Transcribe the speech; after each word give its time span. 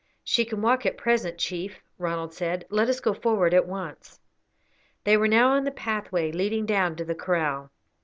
"She 0.23 0.45
can 0.45 0.63
walk 0.63 0.83
at 0.87 0.97
present, 0.97 1.37
chief," 1.37 1.79
Ronald 1.99 2.33
said, 2.33 2.65
"let 2.71 2.89
us 2.89 2.99
go 2.99 3.13
forward 3.13 3.53
at 3.53 3.67
once." 3.67 4.19
They 5.03 5.15
were 5.15 5.27
now 5.27 5.51
on 5.51 5.63
the 5.63 5.69
pathway 5.69 6.31
leading 6.31 6.65
down 6.65 6.95
to 6.95 7.05
the 7.05 7.13
kraal. 7.13 7.69